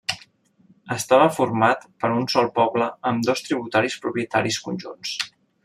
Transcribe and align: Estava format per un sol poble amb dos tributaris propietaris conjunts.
Estava 0.95 1.27
format 1.35 1.85
per 2.03 2.11
un 2.21 2.25
sol 2.35 2.49
poble 2.57 2.89
amb 3.11 3.29
dos 3.29 3.47
tributaris 3.49 4.01
propietaris 4.07 4.61
conjunts. 4.69 5.17